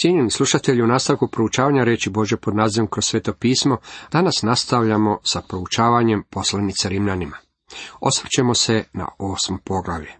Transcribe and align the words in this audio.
Cijenjeni 0.00 0.30
slušatelji, 0.30 0.82
u 0.82 0.86
nastavku 0.86 1.28
proučavanja 1.28 1.84
reći 1.84 2.10
Bože 2.10 2.36
pod 2.36 2.56
nazivom 2.56 2.88
kroz 2.90 3.04
sveto 3.04 3.32
pismo, 3.32 3.76
danas 4.12 4.42
nastavljamo 4.42 5.18
sa 5.24 5.42
proučavanjem 5.48 6.22
poslanice 6.30 6.88
Rimljanima. 6.88 7.36
Osvrćemo 8.00 8.54
se 8.54 8.84
na 8.92 9.08
osmo 9.18 9.58
poglavlje. 9.64 10.12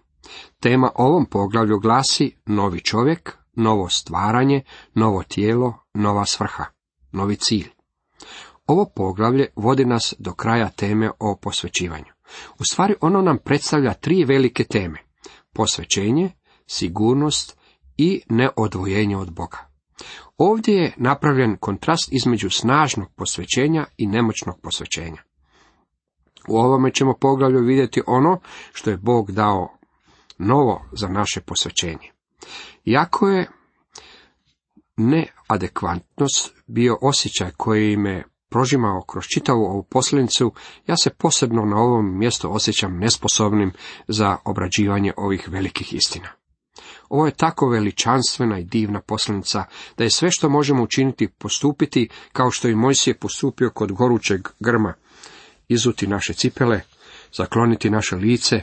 Tema 0.59 0.91
ovom 0.95 1.25
poglavlju 1.25 1.79
glasi 1.79 2.35
novi 2.45 2.79
čovjek, 2.79 3.37
novo 3.55 3.89
stvaranje, 3.89 4.61
novo 4.93 5.23
tijelo, 5.23 5.73
nova 5.93 6.25
svrha, 6.25 6.65
novi 7.11 7.35
cilj. 7.35 7.69
Ovo 8.67 8.85
poglavlje 8.95 9.47
vodi 9.55 9.85
nas 9.85 10.13
do 10.17 10.33
kraja 10.33 10.69
teme 10.69 11.11
o 11.19 11.37
posvećivanju. 11.41 12.11
U 12.59 12.63
stvari 12.71 12.95
ono 13.01 13.21
nam 13.21 13.37
predstavlja 13.45 13.93
tri 13.93 14.23
velike 14.23 14.63
teme. 14.63 14.99
Posvećenje, 15.53 16.31
sigurnost 16.67 17.57
i 17.97 18.21
neodvojenje 18.29 19.17
od 19.17 19.31
Boga. 19.31 19.68
Ovdje 20.37 20.75
je 20.75 20.93
napravljen 20.97 21.57
kontrast 21.59 22.09
između 22.11 22.49
snažnog 22.49 23.07
posvećenja 23.15 23.85
i 23.97 24.07
nemoćnog 24.07 24.59
posvećenja. 24.61 25.21
U 26.47 26.57
ovome 26.57 26.93
ćemo 26.93 27.13
poglavlju 27.21 27.59
vidjeti 27.61 28.01
ono 28.07 28.39
što 28.73 28.89
je 28.89 28.97
Bog 28.97 29.31
dao 29.31 29.77
novo 30.37 30.85
za 30.91 31.07
naše 31.07 31.41
posvećenje. 31.41 32.11
Iako 32.85 33.27
je 33.27 33.49
neadekvatnost 34.97 36.53
bio 36.67 36.97
osjećaj 37.01 37.51
koji 37.57 37.97
me 37.97 38.23
prožimao 38.49 39.01
kroz 39.01 39.23
čitavu 39.33 39.63
ovu 39.63 39.83
posljednicu, 39.83 40.53
ja 40.87 40.97
se 40.97 41.09
posebno 41.09 41.65
na 41.65 41.77
ovom 41.77 42.17
mjestu 42.17 42.53
osjećam 42.53 42.97
nesposobnim 42.97 43.71
za 44.07 44.37
obrađivanje 44.45 45.13
ovih 45.17 45.49
velikih 45.49 45.93
istina. 45.93 46.38
Ovo 47.09 47.25
je 47.25 47.31
tako 47.31 47.69
veličanstvena 47.69 48.59
i 48.59 48.63
divna 48.63 49.01
poslanica, 49.01 49.63
da 49.97 50.03
je 50.03 50.09
sve 50.09 50.31
što 50.31 50.49
možemo 50.49 50.83
učiniti 50.83 51.27
postupiti 51.27 52.09
kao 52.33 52.51
što 52.51 52.67
i 52.67 52.75
Mojsije 52.75 53.13
postupio 53.13 53.69
kod 53.69 53.91
gorućeg 53.91 54.47
grma, 54.59 54.93
izuti 55.67 56.07
naše 56.07 56.33
cipele, 56.33 56.81
zakloniti 57.33 57.89
naše 57.89 58.15
lice, 58.15 58.61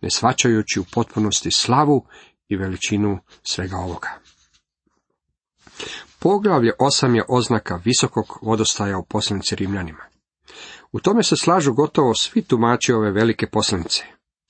ne 0.00 0.10
svačajući 0.10 0.80
u 0.80 0.84
potpunosti 0.94 1.50
slavu 1.50 2.06
i 2.48 2.56
veličinu 2.56 3.18
svega 3.42 3.76
ovoga. 3.76 4.08
Poglavlje 6.18 6.72
osam 6.78 7.14
je 7.14 7.24
oznaka 7.28 7.80
visokog 7.84 8.38
vodostaja 8.42 8.98
u 8.98 9.04
poslanici 9.04 9.56
Rimljanima. 9.56 10.04
U 10.92 11.00
tome 11.00 11.22
se 11.22 11.36
slažu 11.36 11.72
gotovo 11.72 12.14
svi 12.14 12.42
tumači 12.42 12.92
ove 12.92 13.10
velike 13.10 13.46
poslanice. 13.46 14.04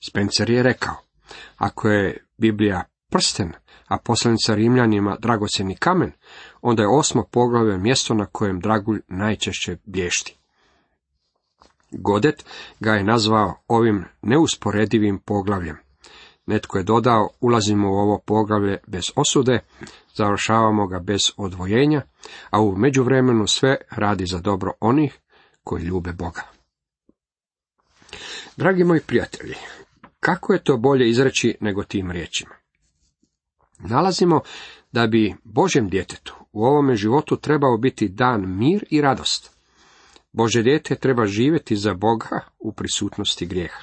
Spencer 0.07 0.49
je 0.49 0.63
rekao, 0.63 0.95
ako 1.57 1.89
je 1.89 2.25
Biblija 2.37 2.83
prsten, 3.09 3.51
a 3.87 3.97
poslanica 3.97 4.55
Rimljanima 4.55 5.17
dragocjeni 5.19 5.75
kamen, 5.75 6.11
onda 6.61 6.81
je 6.81 6.89
osmo 6.89 7.23
poglavlje 7.31 7.77
mjesto 7.77 8.13
na 8.13 8.25
kojem 8.25 8.59
dragulj 8.59 9.01
najčešće 9.07 9.77
blješti. 9.85 10.37
Godet 11.91 12.45
ga 12.79 12.93
je 12.93 13.03
nazvao 13.03 13.55
ovim 13.67 14.05
neusporedivim 14.21 15.19
poglavljem. 15.19 15.77
Netko 16.45 16.77
je 16.77 16.83
dodao, 16.83 17.29
ulazimo 17.41 17.91
u 17.91 17.95
ovo 17.95 18.19
poglavlje 18.25 18.77
bez 18.87 19.03
osude, 19.15 19.59
završavamo 20.15 20.87
ga 20.87 20.99
bez 20.99 21.31
odvojenja, 21.37 22.01
a 22.49 22.61
u 22.61 22.75
međuvremenu 22.77 23.47
sve 23.47 23.77
radi 23.91 24.25
za 24.25 24.39
dobro 24.39 24.71
onih 24.79 25.19
koji 25.63 25.83
ljube 25.83 26.13
Boga. 26.13 26.41
Dragi 28.57 28.83
moji 28.83 29.01
prijatelji, 29.01 29.55
kako 30.19 30.53
je 30.53 30.63
to 30.63 30.77
bolje 30.77 31.09
izreći 31.09 31.57
nego 31.61 31.83
tim 31.83 32.11
riječima? 32.11 32.64
Nalazimo 33.79 34.41
da 34.91 35.07
bi 35.07 35.35
Božjem 35.43 35.89
djetetu 35.89 36.35
u 36.51 36.65
ovome 36.65 36.95
životu 36.95 37.37
trebao 37.37 37.77
biti 37.77 38.07
dan 38.09 38.57
mir 38.57 38.85
i 38.89 39.01
radost. 39.01 39.55
Bože 40.33 40.61
dijete 40.63 40.95
treba 40.95 41.25
živjeti 41.25 41.75
za 41.75 41.93
Boga 41.93 42.39
u 42.59 42.73
prisutnosti 42.73 43.45
grijeha. 43.45 43.79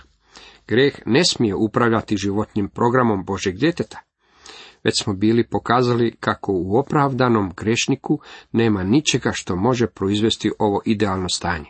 Grijeh 0.66 0.94
ne 1.06 1.24
smije 1.24 1.54
upravljati 1.54 2.16
životnim 2.16 2.68
programom 2.68 3.24
Božeg 3.24 3.56
djeteta. 3.56 3.98
Već 4.84 5.02
smo 5.02 5.14
bili 5.14 5.48
pokazali 5.48 6.16
kako 6.20 6.52
u 6.52 6.76
opravdanom 6.76 7.52
grešniku 7.56 8.20
nema 8.52 8.82
ničega 8.82 9.32
što 9.32 9.56
može 9.56 9.86
proizvesti 9.86 10.52
ovo 10.58 10.80
idealno 10.84 11.28
stanje. 11.28 11.66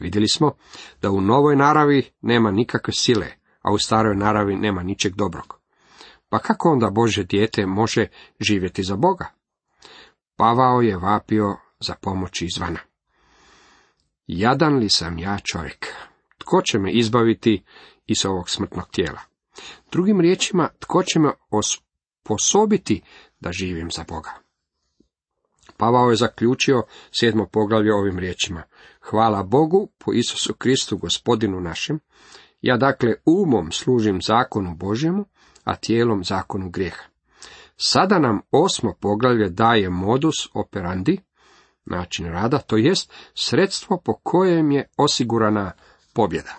Vidjeli 0.00 0.28
smo 0.28 0.52
da 1.02 1.10
u 1.10 1.20
novoj 1.20 1.56
naravi 1.56 2.10
nema 2.20 2.50
nikakve 2.50 2.92
sile, 2.92 3.26
a 3.62 3.72
u 3.72 3.78
staroj 3.78 4.16
naravi 4.16 4.56
nema 4.56 4.82
ničeg 4.82 5.14
dobrog. 5.14 5.57
Pa 6.28 6.38
kako 6.38 6.70
onda 6.70 6.90
Bože 6.90 7.24
dijete 7.24 7.66
može 7.66 8.06
živjeti 8.40 8.82
za 8.82 8.96
Boga? 8.96 9.26
Pavao 10.36 10.80
je 10.80 10.96
vapio 10.96 11.56
za 11.80 11.94
pomoć 12.00 12.42
izvana. 12.42 12.80
Jadan 14.26 14.78
li 14.78 14.88
sam 14.88 15.18
ja 15.18 15.38
čovjek? 15.44 15.86
Tko 16.38 16.62
će 16.62 16.78
me 16.78 16.92
izbaviti 16.92 17.64
iz 18.06 18.26
ovog 18.26 18.50
smrtnog 18.50 18.90
tijela? 18.90 19.20
Drugim 19.92 20.20
riječima, 20.20 20.68
tko 20.78 21.02
će 21.02 21.18
me 21.18 21.30
osposobiti 21.50 23.02
da 23.40 23.52
živim 23.52 23.90
za 23.90 24.04
Boga? 24.08 24.30
Pavao 25.76 26.10
je 26.10 26.16
zaključio 26.16 26.82
sedmo 27.20 27.46
poglavlje 27.46 27.94
ovim 27.94 28.18
riječima. 28.18 28.62
Hvala 29.00 29.42
Bogu 29.42 29.88
po 29.98 30.12
Isusu 30.12 30.54
Kristu 30.54 30.96
gospodinu 30.96 31.60
našem. 31.60 32.00
Ja 32.60 32.76
dakle 32.76 33.14
umom 33.24 33.72
služim 33.72 34.22
zakonu 34.22 34.74
Božjemu, 34.74 35.24
a 35.68 35.76
tijelom 35.76 36.24
zakonu 36.24 36.70
grijeha. 36.70 37.02
Sada 37.76 38.18
nam 38.18 38.40
osmo 38.50 38.94
poglavlje 39.00 39.48
daje 39.48 39.90
modus 39.90 40.34
operandi, 40.54 41.18
način 41.84 42.26
rada, 42.26 42.58
to 42.58 42.76
jest 42.76 43.12
sredstvo 43.34 44.00
po 44.04 44.14
kojem 44.22 44.72
je 44.72 44.88
osigurana 44.96 45.72
pobjeda. 46.12 46.54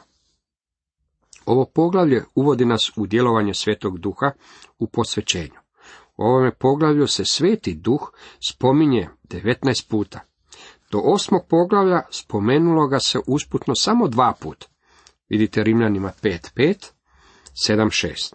Ovo 1.46 1.66
poglavlje 1.66 2.24
uvodi 2.36 2.66
nas 2.66 2.92
u 2.96 3.08
djelovanje 3.08 3.54
svetog 3.54 4.00
duha 4.00 4.32
u 4.80 4.88
posvećenju. 4.88 5.60
U 6.18 6.24
ovome 6.24 6.52
poglavlju 6.52 7.08
se 7.08 7.26
sveti 7.26 7.74
duh 7.74 8.12
spominje 8.50 9.10
19 9.24 9.90
puta. 9.90 10.20
Do 10.92 11.00
osmog 11.04 11.42
poglavlja 11.50 12.02
spomenulo 12.12 12.88
ga 12.88 13.00
se 13.00 13.20
usputno 13.28 13.76
samo 13.76 14.08
dva 14.08 14.34
puta. 14.42 14.68
Vidite 15.30 15.64
Rimljanima 15.64 16.12
5.5, 16.24 16.92
7.6. 17.68 18.34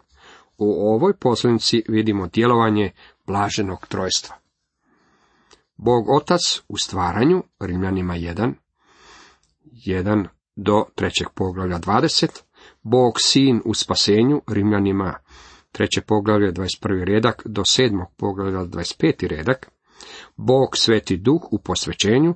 U 0.59 0.95
ovoj 0.95 1.17
poslanici 1.17 1.83
vidimo 1.89 2.27
djelovanje 2.27 2.93
blaženog 3.27 3.87
trojstva. 3.87 4.37
Bog 5.77 6.09
Otac 6.09 6.41
u 6.69 6.79
stvaranju, 6.79 7.43
Rimljanima 7.61 8.15
1, 8.15 8.53
1 9.87 10.27
do 10.57 10.85
trećeg 10.95 11.27
poglavlja 11.35 11.79
20, 11.79 12.43
Bog 12.83 13.15
Sin 13.21 13.63
u 13.65 13.75
spasenju, 13.75 14.43
Rimljanima 14.49 15.15
treće 15.73 16.01
poglavlje 16.01 16.53
21. 16.53 17.05
redak 17.05 17.43
do 17.45 17.63
sedmog 17.65 18.09
poglavlja 18.17 18.59
25. 18.59 19.29
redak, 19.29 19.71
Bog 20.37 20.77
Sveti 20.77 21.17
Duh 21.17 21.43
u 21.53 21.59
posvećenju, 21.59 22.35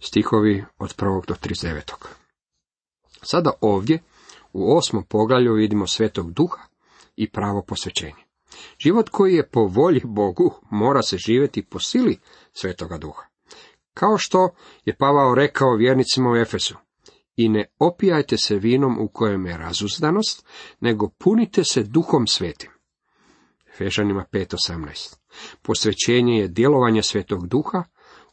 stihovi 0.00 0.64
od 0.78 0.96
1. 0.96 1.26
do 1.26 1.34
39. 1.34 1.94
Sada 3.22 3.50
ovdje 3.60 3.98
u 4.52 4.76
osmom 4.76 5.04
poglavlju 5.08 5.54
vidimo 5.54 5.86
Svetog 5.86 6.32
Duha 6.32 6.67
i 7.18 7.30
pravo 7.30 7.62
posvećenje. 7.62 8.22
Život 8.78 9.08
koji 9.08 9.34
je 9.34 9.48
po 9.48 9.60
volji 9.60 10.00
Bogu 10.04 10.54
mora 10.70 11.02
se 11.02 11.16
živjeti 11.18 11.62
po 11.62 11.80
sili 11.80 12.18
Svetoga 12.52 12.98
Duha. 12.98 13.22
Kao 13.94 14.18
što 14.18 14.48
je 14.84 14.96
Pavao 14.96 15.34
rekao 15.34 15.76
vjernicima 15.76 16.30
u 16.30 16.36
Efesu, 16.36 16.76
i 17.36 17.48
ne 17.48 17.64
opijajte 17.78 18.36
se 18.36 18.58
vinom 18.58 18.98
u 19.00 19.08
kojem 19.08 19.46
je 19.46 19.56
razuzdanost, 19.56 20.46
nego 20.80 21.08
punite 21.08 21.64
se 21.64 21.82
duhom 21.82 22.26
svetim. 22.26 22.70
Efežanima 23.72 24.24
5.18. 24.32 25.16
Posvećenje 25.62 26.38
je 26.38 26.48
djelovanje 26.48 27.02
svetog 27.02 27.48
duha 27.48 27.84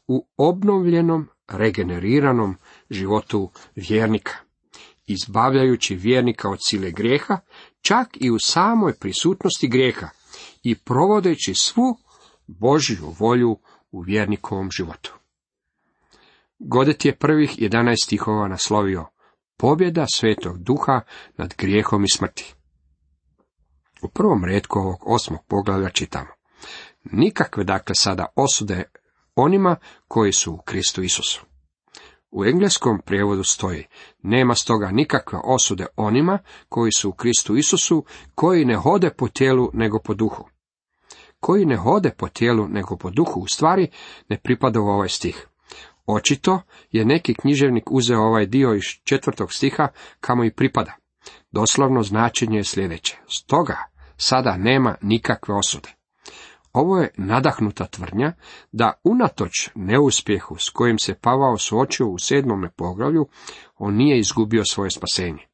u 0.08 0.28
obnovljenom, 0.38 1.28
regeneriranom 1.48 2.56
životu 2.90 3.52
vjernika, 3.76 4.34
izbavljajući 5.08 5.96
vjernika 5.96 6.50
od 6.50 6.58
sile 6.62 6.92
grijeha, 6.92 7.38
čak 7.82 8.08
i 8.14 8.32
u 8.32 8.40
samoj 8.40 8.94
prisutnosti 8.94 9.68
grijeha 9.68 10.10
i 10.64 10.76
provodeći 10.76 11.54
svu 11.54 11.98
Božju 12.48 13.16
volju 13.20 13.60
u 13.92 14.02
vjernikovom 14.02 14.72
životu. 14.72 15.14
Godet 16.60 17.06
je 17.06 17.16
prvih 17.16 17.58
11 17.58 18.04
stihova 18.04 18.48
naslovio 18.48 19.06
Pobjeda 19.58 20.06
svetog 20.14 20.58
duha 20.64 21.02
nad 21.38 21.54
grijehom 21.58 22.04
i 22.04 22.10
smrti. 22.10 22.54
U 24.02 24.10
prvom 24.10 24.46
redku 24.46 24.80
ovog 24.80 25.04
osmog 25.06 25.40
poglavlja 25.48 25.90
čitamo. 25.90 26.30
Nikakve 27.04 27.64
dakle 27.64 27.96
sada 27.96 28.26
osude 28.36 28.84
onima 29.36 29.76
koji 30.08 30.32
su 30.32 30.54
u 30.54 30.58
Kristu 30.58 31.04
Isusu. 31.04 31.46
U 32.38 32.46
engleskom 32.46 33.00
prijevodu 33.06 33.44
stoji, 33.44 33.86
nema 34.24 34.56
stoga 34.56 34.92
nikakve 34.92 35.40
osude 35.44 35.86
onima 35.96 36.40
koji 36.70 36.92
su 36.92 37.10
u 37.10 37.14
Kristu 37.14 37.56
Isusu, 37.56 38.06
koji 38.36 38.66
ne 38.66 38.76
hode 38.76 39.10
po 39.10 39.28
tijelu 39.28 39.70
nego 39.74 40.00
po 40.00 40.14
duhu. 40.14 40.50
koji 41.40 41.66
ne 41.66 41.76
hode 41.76 42.12
po 42.18 42.28
tijelu 42.28 42.68
nego 42.68 42.98
po 42.98 43.10
duhu, 43.10 43.40
u 43.40 43.48
stvari 43.48 43.88
ne 44.30 44.38
pripada 44.38 44.80
u 44.80 44.88
ovaj 44.88 45.10
stih. 45.10 45.48
Očito 46.06 46.62
je 46.92 47.06
neki 47.06 47.34
književnik 47.34 47.92
uzeo 47.92 48.22
ovaj 48.22 48.46
dio 48.46 48.74
iz 48.74 48.84
četvrtog 49.04 49.54
stiha 49.54 49.88
kamo 50.20 50.44
i 50.44 50.52
pripada. 50.52 50.96
Doslovno 51.52 52.04
značenje 52.04 52.58
je 52.58 52.64
sljedeće. 52.64 53.18
Stoga 53.28 53.78
sada 54.18 54.58
nema 54.58 54.96
nikakve 55.02 55.56
osude. 55.56 55.90
Ovo 56.76 56.98
je 56.98 57.10
nadahnuta 57.18 57.86
tvrdnja 57.86 58.34
da 58.72 58.94
unatoč 59.04 59.70
neuspjehu 59.76 60.56
s 60.60 60.70
kojim 60.70 61.00
se 61.00 61.14
Pavao 61.22 61.58
suočio 61.58 62.08
u 62.08 62.20
sedmome 62.20 62.70
poglavlju, 62.70 63.28
on 63.76 63.96
nije 63.96 64.20
izgubio 64.20 64.66
svoje 64.66 64.92
spasenje. 64.92 65.48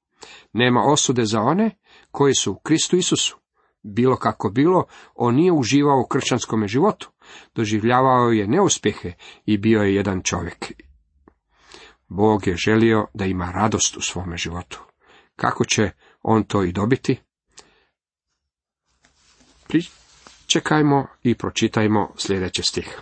Nema 0.54 0.82
osude 0.82 1.26
za 1.26 1.42
one 1.42 1.78
koji 2.12 2.34
su 2.34 2.52
u 2.52 2.60
Kristu 2.60 2.98
Isusu. 2.98 3.38
Bilo 3.84 4.16
kako 4.16 4.50
bilo, 4.50 4.86
on 5.16 5.36
nije 5.36 5.52
uživao 5.52 6.02
u 6.02 6.08
kršćanskome 6.08 6.68
životu. 6.68 7.12
Doživljavao 7.56 8.30
je 8.30 8.48
neuspjehe 8.48 9.14
i 9.46 9.58
bio 9.58 9.82
je 9.82 9.96
jedan 9.96 10.22
čovjek. 10.24 10.74
Bog 12.08 12.48
je 12.48 12.56
želio 12.56 13.08
da 13.14 13.26
ima 13.26 13.52
radost 13.52 13.98
u 13.98 14.02
svome 14.02 14.38
životu. 14.38 14.84
Kako 15.36 15.66
će 15.66 15.92
on 16.22 16.44
to 16.44 16.64
i 16.64 16.72
dobiti? 16.72 17.22
Pričekajmo 20.52 21.08
i 21.24 21.36
pročitajmo 21.36 22.14
sljedeći 22.18 22.64
stih. 22.64 23.02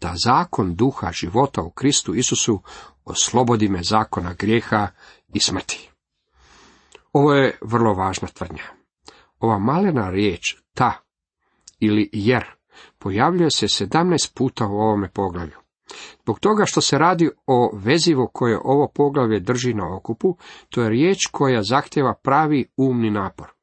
Da 0.00 0.14
zakon 0.24 0.74
duha 0.74 1.12
života 1.12 1.62
u 1.62 1.70
Kristu 1.70 2.14
Isusu 2.14 2.62
oslobodi 3.04 3.68
me 3.68 3.82
zakona 3.82 4.34
grijeha 4.34 4.88
i 5.34 5.40
smrti. 5.40 5.90
Ovo 7.12 7.34
je 7.34 7.58
vrlo 7.62 7.94
važna 7.94 8.28
tvrdnja. 8.28 8.62
Ova 9.38 9.58
malena 9.58 10.10
riječ 10.10 10.56
ta 10.74 10.92
ili 11.80 12.10
jer 12.12 12.44
pojavljuje 12.98 13.50
se 13.50 13.68
sedamnaest 13.68 14.34
puta 14.34 14.66
u 14.66 14.78
ovome 14.78 15.10
poglavlju. 15.10 15.56
Zbog 16.22 16.40
toga 16.40 16.64
što 16.66 16.80
se 16.80 16.98
radi 16.98 17.30
o 17.46 17.70
vezivu 17.74 18.30
koje 18.32 18.58
ovo 18.64 18.88
poglavlje 18.94 19.40
drži 19.40 19.74
na 19.74 19.96
okupu, 19.96 20.36
to 20.68 20.82
je 20.82 20.90
riječ 20.90 21.26
koja 21.32 21.62
zahtjeva 21.62 22.14
pravi 22.22 22.68
umni 22.76 23.10
napor. 23.10 23.58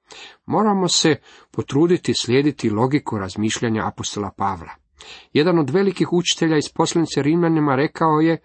Moramo 0.45 0.87
se 0.87 1.15
potruditi 1.55 2.13
slijediti 2.13 2.69
logiku 2.69 3.17
razmišljanja 3.17 3.87
apostola 3.87 4.31
Pavla. 4.37 4.71
Jedan 5.33 5.59
od 5.59 5.69
velikih 5.69 6.13
učitelja 6.13 6.57
iz 6.57 6.69
poslanice 6.75 7.21
Rimljanima 7.21 7.75
rekao 7.75 8.19
je 8.19 8.37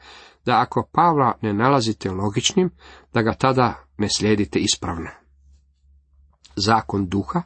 da 0.45 0.61
ako 0.61 0.89
Pavla 0.93 1.39
ne 1.43 1.53
nalazite 1.53 2.11
logičnim, 2.11 2.71
da 3.13 3.23
ga 3.23 3.35
tada 3.35 3.85
ne 3.99 4.09
slijedite 4.09 4.59
ispravno. 4.59 5.11
Zakon 6.57 7.09
duha 7.09 7.43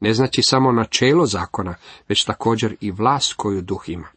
ne 0.00 0.14
znači 0.14 0.42
samo 0.42 0.72
načelo 0.72 1.26
zakona, 1.26 1.74
već 2.08 2.24
također 2.24 2.76
i 2.80 2.90
vlast 2.90 3.34
koju 3.36 3.62
duh 3.62 3.84
ima. 3.86 4.08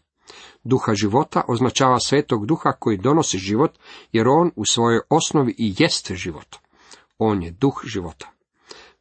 Duha 0.64 0.94
života 0.94 1.42
označava 1.48 2.00
svetog 2.00 2.46
duha 2.46 2.72
koji 2.80 2.98
donosi 2.98 3.38
život, 3.38 3.72
jer 4.12 4.28
on 4.28 4.52
u 4.56 4.66
svojoj 4.66 5.00
osnovi 5.10 5.56
i 5.58 5.76
jeste 5.78 6.16
život. 6.16 6.56
On 7.18 7.44
je 7.44 7.52
duh 7.52 7.82
života. 7.84 8.32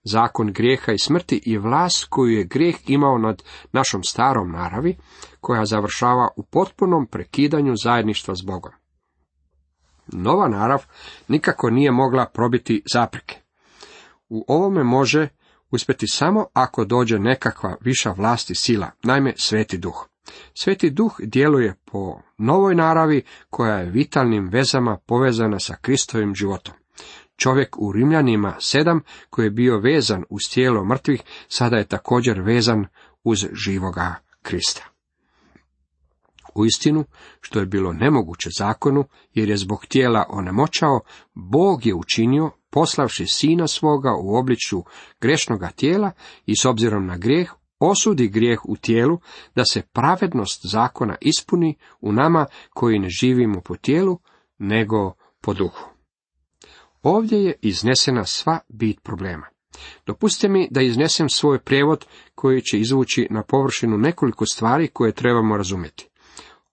Zakon 0.04 0.52
grijeha 0.52 0.92
i 0.92 0.98
smrti 0.98 1.42
je 1.44 1.58
vlast 1.58 2.06
koju 2.10 2.32
je 2.32 2.44
grijeh 2.44 2.76
imao 2.86 3.18
nad 3.18 3.42
našom 3.72 4.04
starom 4.04 4.52
naravi, 4.52 4.96
koja 5.40 5.64
završava 5.64 6.28
u 6.36 6.42
potpunom 6.42 7.06
prekidanju 7.06 7.74
zajedništva 7.84 8.34
s 8.34 8.42
Bogom. 8.42 8.72
Nova 10.06 10.48
narav 10.48 10.86
nikako 11.28 11.70
nije 11.70 11.92
mogla 11.92 12.26
probiti 12.26 12.82
zapreke. 12.92 13.36
U 14.28 14.44
ovome 14.48 14.84
može 14.84 15.28
uspjeti 15.70 16.06
samo 16.06 16.46
ako 16.52 16.84
dođe 16.84 17.18
nekakva 17.18 17.76
viša 17.80 18.12
vlast 18.12 18.50
i 18.50 18.54
sila, 18.54 18.90
naime 19.02 19.32
sveti 19.36 19.78
duh. 19.78 20.08
Sveti 20.54 20.90
duh 20.90 21.16
djeluje 21.18 21.74
po 21.84 22.20
novoj 22.38 22.74
naravi 22.74 23.22
koja 23.50 23.74
je 23.74 23.90
vitalnim 23.90 24.48
vezama 24.48 24.98
povezana 25.06 25.58
sa 25.58 25.76
Kristovim 25.82 26.34
životom. 26.34 26.74
Čovjek 27.38 27.76
u 27.78 27.92
Rimljanima 27.92 28.56
sedam 28.60 29.00
koji 29.30 29.46
je 29.46 29.50
bio 29.50 29.78
vezan 29.78 30.24
uz 30.30 30.42
tijelo 30.54 30.84
mrtvih, 30.84 31.22
sada 31.48 31.76
je 31.76 31.88
također 31.88 32.40
vezan 32.40 32.86
uz 33.24 33.46
živoga 33.52 34.14
Krista. 34.42 34.84
U 36.54 36.66
istinu, 36.66 37.04
što 37.40 37.60
je 37.60 37.66
bilo 37.66 37.92
nemoguće 37.92 38.50
zakonu, 38.58 39.04
jer 39.34 39.48
je 39.48 39.56
zbog 39.56 39.86
tijela 39.86 40.26
onemoćao, 40.28 41.00
Bog 41.34 41.86
je 41.86 41.94
učinio, 41.94 42.50
poslavši 42.70 43.26
sina 43.26 43.68
svoga 43.68 44.10
u 44.22 44.36
obličju 44.36 44.84
grešnoga 45.20 45.70
tijela 45.76 46.10
i 46.46 46.56
s 46.56 46.64
obzirom 46.64 47.06
na 47.06 47.16
grijeh, 47.16 47.52
osudi 47.78 48.28
grijeh 48.28 48.64
u 48.64 48.76
tijelu, 48.76 49.18
da 49.54 49.64
se 49.64 49.82
pravednost 49.82 50.66
zakona 50.66 51.16
ispuni 51.20 51.76
u 52.00 52.12
nama 52.12 52.46
koji 52.70 52.98
ne 52.98 53.08
živimo 53.08 53.60
po 53.60 53.76
tijelu, 53.76 54.18
nego 54.58 55.12
po 55.40 55.54
duhu. 55.54 55.97
Ovdje 57.02 57.44
je 57.44 57.54
iznesena 57.62 58.24
sva 58.24 58.58
bit 58.68 59.02
problema. 59.02 59.46
Dopustite 60.06 60.48
mi 60.48 60.68
da 60.70 60.80
iznesem 60.80 61.28
svoj 61.28 61.58
prijevod 61.58 62.06
koji 62.34 62.62
će 62.62 62.78
izvući 62.78 63.26
na 63.30 63.42
površinu 63.42 63.98
nekoliko 63.98 64.46
stvari 64.46 64.88
koje 64.88 65.12
trebamo 65.12 65.56
razumjeti. 65.56 66.08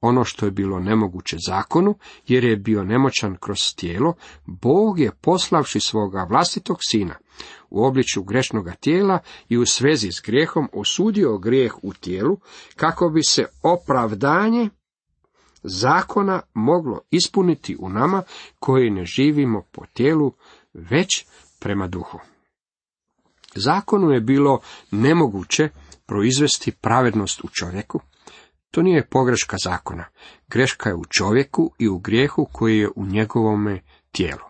Ono 0.01 0.23
što 0.23 0.45
je 0.45 0.51
bilo 0.51 0.79
nemoguće 0.79 1.37
zakonu, 1.47 1.95
jer 2.27 2.43
je 2.43 2.57
bio 2.57 2.83
nemoćan 2.83 3.37
kroz 3.39 3.75
tijelo, 3.75 4.13
Bog 4.45 4.99
je 4.99 5.11
poslavši 5.21 5.79
svoga 5.79 6.27
vlastitog 6.29 6.77
sina 6.81 7.15
u 7.69 7.85
obličju 7.85 8.23
grešnoga 8.23 8.71
tijela 8.71 9.19
i 9.49 9.57
u 9.57 9.65
svezi 9.65 10.11
s 10.11 10.21
grijehom 10.25 10.69
osudio 10.73 11.37
grijeh 11.37 11.73
u 11.83 11.93
tijelu, 11.93 12.37
kako 12.75 13.09
bi 13.09 13.23
se 13.23 13.45
opravdanje 13.63 14.69
zakona 15.67 16.41
moglo 16.53 17.01
ispuniti 17.11 17.77
u 17.79 17.89
nama 17.89 18.23
koji 18.59 18.89
ne 18.89 19.05
živimo 19.05 19.61
po 19.71 19.85
tijelu, 19.93 20.33
već 20.73 21.25
prema 21.59 21.87
duhu. 21.87 22.19
Zakonu 23.55 24.11
je 24.11 24.21
bilo 24.21 24.59
nemoguće 24.91 25.69
proizvesti 26.05 26.71
pravednost 26.71 27.43
u 27.43 27.47
čovjeku, 27.47 27.99
to 28.71 28.81
nije 28.81 29.05
pogreška 29.05 29.57
zakona. 29.63 30.05
Greška 30.47 30.89
je 30.89 30.95
u 30.95 31.05
čovjeku 31.09 31.71
i 31.79 31.89
u 31.89 31.99
grijehu 31.99 32.47
koji 32.51 32.77
je 32.77 32.89
u 32.95 33.05
njegovome 33.05 33.81
tijelu. 34.11 34.43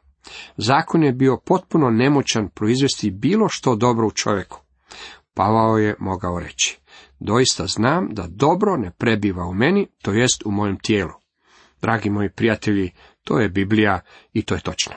Zakon 0.58 1.04
je 1.04 1.12
bio 1.12 1.38
potpuno 1.38 1.90
nemoćan 1.90 2.50
proizvesti 2.50 3.12
bilo 3.12 3.50
što 3.50 3.76
dobro 3.76 4.08
u 4.08 4.12
čovjeku. 4.12 4.60
Pavao 5.34 5.78
je 5.78 5.96
mogao 6.00 6.40
reći, 6.40 6.80
doista 7.20 7.66
znam 7.68 8.08
da 8.12 8.28
dobro 8.30 8.78
ne 8.78 8.92
prebiva 8.92 9.46
u 9.46 9.54
meni, 9.54 9.88
to 10.02 10.12
jest 10.12 10.46
u 10.46 10.52
mojem 10.52 10.80
tijelu. 10.80 11.14
Dragi 11.82 12.10
moji 12.10 12.30
prijatelji, 12.30 12.92
to 13.24 13.40
je 13.40 13.50
Biblija 13.50 14.02
i 14.34 14.42
to 14.42 14.56
je 14.56 14.62
točno. 14.62 14.94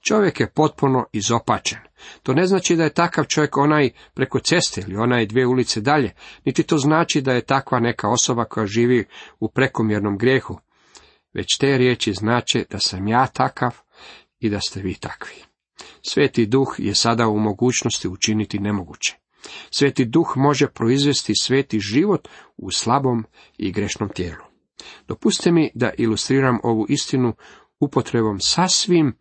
Čovjek 0.00 0.40
je 0.40 0.50
potpuno 0.50 1.06
izopačen. 1.12 1.78
To 2.22 2.34
ne 2.34 2.46
znači 2.46 2.76
da 2.76 2.84
je 2.84 2.94
takav 2.94 3.24
čovjek 3.24 3.56
onaj 3.56 3.90
preko 4.14 4.38
ceste 4.38 4.80
ili 4.80 4.96
onaj 4.96 5.26
dvije 5.26 5.46
ulice 5.46 5.80
dalje, 5.80 6.14
niti 6.44 6.62
to 6.62 6.78
znači 6.78 7.20
da 7.20 7.32
je 7.32 7.44
takva 7.44 7.80
neka 7.80 8.08
osoba 8.08 8.44
koja 8.44 8.66
živi 8.66 9.04
u 9.40 9.48
prekomjernom 9.50 10.18
grijehu. 10.18 10.58
Već 11.34 11.58
te 11.58 11.78
riječi 11.78 12.12
znače 12.12 12.64
da 12.70 12.78
sam 12.78 13.08
ja 13.08 13.26
takav 13.26 13.76
i 14.38 14.50
da 14.50 14.60
ste 14.60 14.80
vi 14.80 14.94
takvi. 14.94 15.34
Sveti 16.02 16.46
duh 16.46 16.74
je 16.78 16.94
sada 16.94 17.28
u 17.28 17.38
mogućnosti 17.38 18.08
učiniti 18.08 18.58
nemoguće. 18.58 19.25
Sveti 19.70 20.04
duh 20.04 20.32
može 20.36 20.68
proizvesti 20.68 21.32
sveti 21.40 21.80
život 21.80 22.28
u 22.56 22.70
slabom 22.70 23.24
i 23.58 23.72
grešnom 23.72 24.08
tijelu. 24.08 24.44
Dopustite 25.08 25.52
mi 25.52 25.70
da 25.74 25.90
ilustriram 25.98 26.58
ovu 26.62 26.86
istinu 26.88 27.34
upotrebom 27.80 28.40
sasvim 28.40 29.16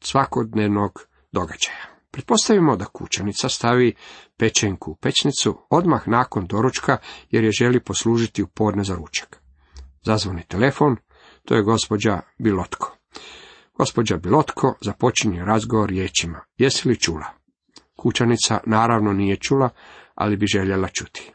svakodnevnog 0.00 1.06
događaja. 1.32 1.90
Pretpostavimo 2.10 2.76
da 2.76 2.84
kućanica 2.84 3.48
stavi 3.48 3.94
pečenku 4.36 4.90
u 4.90 4.96
pečnicu 4.96 5.58
odmah 5.70 6.08
nakon 6.08 6.46
doručka 6.46 6.96
jer 7.30 7.44
je 7.44 7.52
želi 7.52 7.80
poslužiti 7.80 8.42
u 8.42 8.46
podne 8.46 8.84
za 8.84 8.94
ručak. 8.94 9.42
Zazvoni 10.04 10.42
telefon, 10.48 10.96
to 11.44 11.54
je 11.54 11.62
gospođa 11.62 12.20
Bilotko. 12.38 12.96
Gospođa 13.74 14.16
Bilotko 14.16 14.74
započinje 14.80 15.44
razgovor 15.44 15.88
riječima. 15.88 16.40
Jesi 16.56 16.88
li 16.88 17.00
čula? 17.00 17.39
Kućanica 18.00 18.60
naravno 18.66 19.12
nije 19.12 19.36
čula, 19.36 19.68
ali 20.14 20.36
bi 20.36 20.46
željela 20.46 20.88
čuti. 20.88 21.32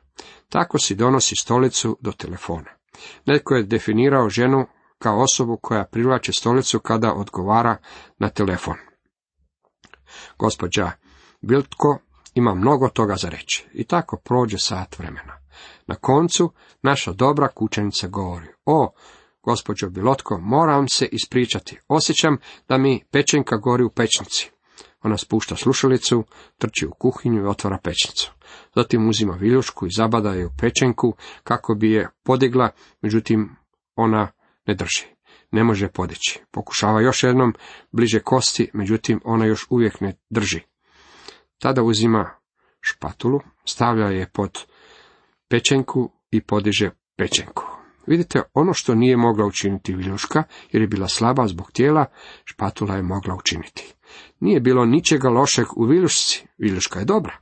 Tako 0.50 0.80
si 0.80 0.96
donosi 0.96 1.36
stolicu 1.36 1.98
do 2.02 2.12
telefona. 2.12 2.72
Netko 3.26 3.56
je 3.56 3.64
definirao 3.64 4.30
ženu 4.30 4.66
kao 5.00 5.22
osobu 5.22 5.58
koja 5.62 5.86
privlače 5.86 6.34
stolicu 6.34 6.80
kada 6.80 7.14
odgovara 7.14 7.78
na 8.20 8.30
telefon. 8.30 8.76
Gospođa 10.38 10.92
Biltko 11.42 12.00
ima 12.34 12.56
mnogo 12.56 12.90
toga 12.90 13.16
za 13.16 13.30
reći. 13.30 13.68
I 13.74 13.84
tako 13.84 14.18
prođe 14.24 14.58
sat 14.58 15.00
vremena. 15.00 15.40
Na 15.88 15.96
koncu 15.96 16.52
naša 16.82 17.12
dobra 17.12 17.48
kućanica 17.48 18.08
govori, 18.08 18.48
o, 18.66 18.94
gospođo 19.44 19.90
Bilotko, 19.90 20.38
moram 20.38 20.86
se 20.88 21.06
ispričati, 21.12 21.80
osjećam 21.88 22.38
da 22.68 22.78
mi 22.78 23.04
pečenka 23.12 23.58
gori 23.58 23.84
u 23.84 23.90
pečnici. 23.90 24.55
Ona 25.06 25.18
spušta 25.18 25.56
slušalicu, 25.56 26.24
trči 26.58 26.86
u 26.86 26.92
kuhinju 26.92 27.42
i 27.42 27.48
otvara 27.48 27.80
pećnicu. 27.84 28.32
Zatim 28.76 29.10
uzima 29.10 29.34
viljušku 29.34 29.86
i 29.86 29.90
zabada 29.98 30.34
je 30.34 30.46
u 30.46 30.50
pečenku 30.62 31.16
kako 31.44 31.76
bi 31.76 31.92
je 31.92 32.10
podigla, 32.24 32.70
međutim 33.02 33.56
ona 33.96 34.32
ne 34.68 34.74
drži. 34.74 35.06
Ne 35.52 35.64
može 35.64 35.88
podići. 35.88 36.40
Pokušava 36.52 37.02
još 37.02 37.24
jednom 37.24 37.54
bliže 37.92 38.20
kosti, 38.20 38.70
međutim 38.74 39.22
ona 39.24 39.46
još 39.46 39.68
uvijek 39.70 40.02
ne 40.02 40.16
drži. 40.30 40.60
Tada 41.60 41.84
uzima 41.84 42.30
špatulu, 42.82 43.40
stavlja 43.66 44.08
je 44.08 44.30
pod 44.34 44.66
pečenku 45.50 46.12
i 46.32 46.42
podiže 46.42 46.90
pečenku. 47.18 47.75
Vidite, 48.08 48.42
ono 48.54 48.74
što 48.74 48.96
nije 48.96 49.18
mogla 49.18 49.46
učiniti 49.46 49.96
viljuška, 49.96 50.44
jer 50.72 50.82
je 50.82 50.88
bila 50.88 51.08
slaba 51.08 51.48
zbog 51.48 51.72
tijela, 51.72 52.06
špatula 52.46 52.96
je 52.96 53.02
mogla 53.02 53.36
učiniti. 53.36 53.94
Nije 54.40 54.60
bilo 54.60 54.86
ničega 54.86 55.30
lošeg 55.30 55.66
u 55.76 55.86
viljušci, 55.86 56.48
viljuška 56.58 57.00
je 57.00 57.06
dobra. 57.06 57.38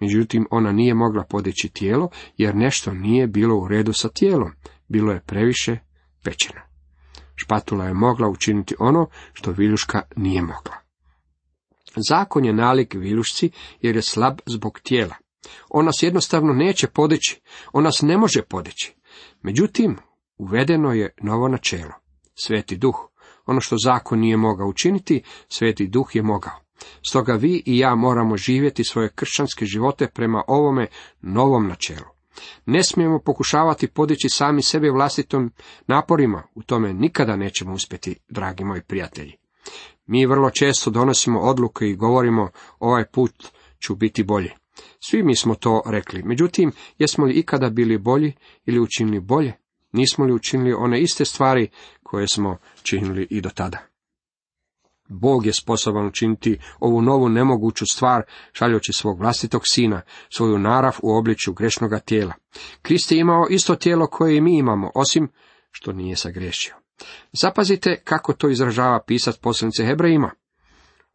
Međutim, 0.00 0.46
ona 0.50 0.72
nije 0.72 0.94
mogla 0.94 1.24
podići 1.24 1.68
tijelo, 1.68 2.08
jer 2.36 2.54
nešto 2.54 2.94
nije 2.94 3.26
bilo 3.26 3.56
u 3.56 3.68
redu 3.68 3.92
sa 3.92 4.08
tijelom, 4.08 4.52
bilo 4.88 5.12
je 5.12 5.20
previše 5.26 5.78
pečeno. 6.24 6.60
Špatula 7.34 7.84
je 7.84 7.94
mogla 7.94 8.28
učiniti 8.28 8.74
ono 8.78 9.08
što 9.32 9.50
viljuška 9.52 10.02
nije 10.16 10.42
mogla. 10.42 10.76
Zakon 12.08 12.44
je 12.44 12.52
nalik 12.52 12.94
viljušci 12.94 13.50
jer 13.80 13.96
je 13.96 14.02
slab 14.02 14.38
zbog 14.46 14.80
tijela. 14.82 15.14
On 15.68 15.84
nas 15.84 16.02
jednostavno 16.02 16.52
neće 16.52 16.86
podići, 16.86 17.40
on 17.72 17.84
nas 17.84 18.02
ne 18.02 18.16
može 18.16 18.42
podići. 18.42 18.94
Međutim, 19.42 19.96
uvedeno 20.38 20.92
je 20.92 21.14
novo 21.22 21.48
načelo. 21.48 21.92
Sveti 22.34 22.76
duh. 22.76 22.96
Ono 23.46 23.60
što 23.60 23.76
zakon 23.84 24.18
nije 24.18 24.36
mogao 24.36 24.68
učiniti, 24.68 25.22
sveti 25.48 25.86
duh 25.86 26.16
je 26.16 26.22
mogao. 26.22 26.60
Stoga 27.08 27.32
vi 27.32 27.62
i 27.66 27.78
ja 27.78 27.94
moramo 27.94 28.36
živjeti 28.36 28.84
svoje 28.84 29.08
kršćanske 29.08 29.64
živote 29.64 30.08
prema 30.14 30.42
ovome 30.48 30.86
novom 31.20 31.68
načelu. 31.68 32.06
Ne 32.66 32.82
smijemo 32.84 33.18
pokušavati 33.18 33.88
podići 33.88 34.28
sami 34.28 34.62
sebe 34.62 34.90
vlastitom 34.90 35.52
naporima, 35.86 36.42
u 36.54 36.62
tome 36.62 36.94
nikada 36.94 37.36
nećemo 37.36 37.72
uspjeti, 37.74 38.16
dragi 38.28 38.64
moji 38.64 38.82
prijatelji. 38.82 39.32
Mi 40.06 40.26
vrlo 40.26 40.50
često 40.50 40.90
donosimo 40.90 41.40
odluke 41.40 41.84
i 41.86 41.96
govorimo 41.96 42.50
ovaj 42.78 43.04
put 43.06 43.48
ću 43.80 43.94
biti 43.94 44.24
bolji. 44.24 44.50
Svi 45.00 45.22
mi 45.22 45.36
smo 45.36 45.54
to 45.54 45.82
rekli. 45.86 46.22
Međutim, 46.22 46.72
jesmo 46.98 47.24
li 47.24 47.34
ikada 47.34 47.70
bili 47.70 47.98
bolji 47.98 48.32
ili 48.66 48.80
učinili 48.80 49.20
bolje? 49.20 49.52
Nismo 49.96 50.24
li 50.24 50.32
učinili 50.32 50.74
one 50.74 51.00
iste 51.00 51.24
stvari 51.24 51.68
koje 52.02 52.28
smo 52.28 52.58
činili 52.82 53.26
i 53.30 53.40
do 53.40 53.50
tada? 53.50 53.78
Bog 55.08 55.46
je 55.46 55.52
sposoban 55.52 56.06
učiniti 56.06 56.58
ovu 56.80 57.02
novu 57.02 57.28
nemoguću 57.28 57.86
stvar, 57.86 58.22
šaljući 58.52 58.92
svog 58.92 59.18
vlastitog 59.18 59.62
sina, 59.64 60.02
svoju 60.28 60.58
narav 60.58 60.96
u 61.02 61.16
obličju 61.16 61.52
grešnoga 61.52 61.98
tijela. 61.98 62.32
Krist 62.82 63.12
je 63.12 63.18
imao 63.18 63.46
isto 63.50 63.74
tijelo 63.74 64.06
koje 64.06 64.36
i 64.36 64.40
mi 64.40 64.58
imamo, 64.58 64.90
osim 64.94 65.28
što 65.70 65.92
nije 65.92 66.16
sagriješio. 66.16 66.74
Zapazite 67.32 68.00
kako 68.04 68.32
to 68.32 68.48
izražava 68.48 69.02
pisac 69.06 69.36
poslanice 69.36 69.84
Hebrejima 69.84 70.30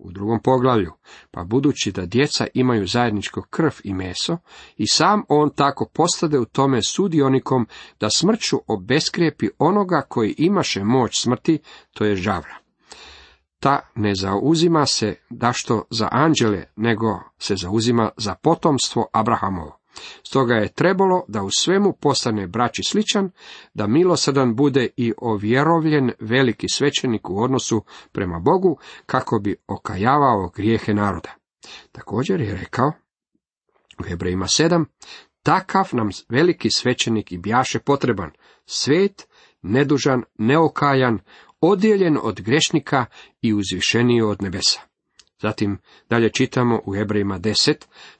u 0.01 0.12
drugom 0.12 0.39
poglavlju, 0.43 0.91
pa 1.31 1.43
budući 1.43 1.91
da 1.91 2.05
djeca 2.05 2.48
imaju 2.53 2.88
zajedničko 2.88 3.41
krv 3.41 3.72
i 3.84 3.93
meso, 3.93 4.38
i 4.77 4.88
sam 4.88 5.24
on 5.29 5.50
tako 5.55 5.89
postade 5.93 6.39
u 6.39 6.46
tome 6.46 6.79
sudionikom 6.84 7.67
da 8.00 8.10
smrću 8.10 8.58
obeskrijepi 8.67 9.50
onoga 9.58 10.01
koji 10.10 10.36
imaše 10.38 10.84
moć 10.84 11.22
smrti, 11.22 11.60
to 11.93 12.05
je 12.05 12.15
žavra. 12.15 12.58
Ta 13.60 13.79
ne 13.96 14.15
zauzima 14.15 14.86
se 14.86 15.15
dašto 15.29 15.84
za 15.89 16.08
anđele, 16.12 16.65
nego 16.75 17.20
se 17.38 17.55
zauzima 17.55 18.10
za 18.17 18.36
potomstvo 18.36 19.08
Abrahamovo. 19.13 19.80
Stoga 20.27 20.53
je 20.53 20.74
trebalo 20.74 21.25
da 21.27 21.43
u 21.43 21.50
svemu 21.51 21.93
postane 22.01 22.48
braći 22.48 22.81
sličan, 22.83 23.31
da 23.74 23.88
milosrdan 23.88 24.55
bude 24.55 24.88
i 24.98 25.13
ovjerovljen 25.17 26.12
veliki 26.19 26.67
svećenik 26.69 27.29
u 27.29 27.43
odnosu 27.43 27.83
prema 28.12 28.39
Bogu, 28.39 28.77
kako 29.05 29.39
bi 29.39 29.55
okajavao 29.67 30.50
grijehe 30.55 30.93
naroda. 30.93 31.36
Također 31.91 32.41
je 32.41 32.57
rekao 32.57 32.91
u 34.00 34.03
Hebrejima 34.03 34.45
7, 34.45 34.86
takav 35.43 35.89
nam 35.91 36.10
veliki 36.29 36.69
svećenik 36.71 37.31
i 37.31 37.38
bjaše 37.38 37.79
potreban, 37.79 38.31
svet, 38.65 39.27
nedužan, 39.62 40.24
neokajan, 40.38 41.19
odjeljen 41.62 42.17
od 42.24 42.41
grešnika 42.41 43.05
i 43.41 43.53
uzvišeniji 43.53 44.21
od 44.21 44.41
nebesa. 44.41 44.90
Zatim 45.41 45.77
dalje 46.10 46.29
čitamo 46.29 46.81
u 46.86 46.93
Hebrejima 46.93 47.39
10, 47.39 47.74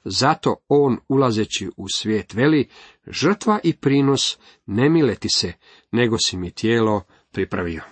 zato 0.04 0.56
on 0.68 0.98
ulazeći 1.08 1.70
u 1.76 1.88
svijet 1.88 2.34
veli, 2.34 2.68
žrtva 3.06 3.58
i 3.64 3.76
prinos 3.76 4.38
ne 4.66 4.90
mileti 4.90 5.28
se, 5.28 5.52
nego 5.92 6.16
si 6.26 6.36
mi 6.36 6.50
tijelo 6.50 7.02
pripravio. 7.32 7.82